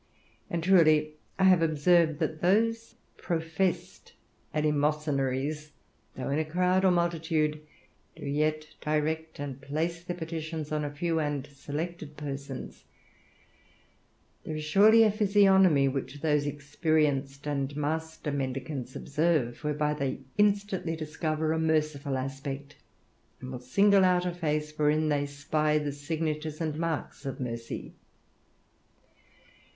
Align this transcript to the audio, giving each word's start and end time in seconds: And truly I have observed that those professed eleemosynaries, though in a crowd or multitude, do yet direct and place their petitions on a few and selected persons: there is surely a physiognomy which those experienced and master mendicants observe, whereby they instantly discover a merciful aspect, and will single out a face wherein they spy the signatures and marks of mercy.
And 0.49 0.63
truly 0.63 1.13
I 1.37 1.43
have 1.43 1.61
observed 1.61 2.17
that 2.17 2.41
those 2.41 2.95
professed 3.17 4.13
eleemosynaries, 4.51 5.69
though 6.15 6.29
in 6.31 6.39
a 6.39 6.43
crowd 6.43 6.83
or 6.83 6.89
multitude, 6.89 7.61
do 8.15 8.25
yet 8.25 8.65
direct 8.83 9.37
and 9.37 9.61
place 9.61 10.03
their 10.03 10.17
petitions 10.17 10.71
on 10.71 10.83
a 10.83 10.89
few 10.89 11.19
and 11.19 11.45
selected 11.45 12.17
persons: 12.17 12.85
there 14.43 14.55
is 14.55 14.63
surely 14.63 15.03
a 15.03 15.11
physiognomy 15.11 15.87
which 15.87 16.21
those 16.21 16.47
experienced 16.47 17.45
and 17.47 17.75
master 17.75 18.31
mendicants 18.31 18.95
observe, 18.95 19.63
whereby 19.63 19.93
they 19.93 20.21
instantly 20.35 20.95
discover 20.95 21.53
a 21.53 21.59
merciful 21.59 22.17
aspect, 22.17 22.75
and 23.39 23.51
will 23.51 23.59
single 23.59 24.03
out 24.03 24.25
a 24.25 24.31
face 24.33 24.75
wherein 24.79 25.09
they 25.09 25.27
spy 25.27 25.77
the 25.77 25.91
signatures 25.91 26.59
and 26.59 26.79
marks 26.79 27.23
of 27.23 27.39
mercy. 27.39 27.93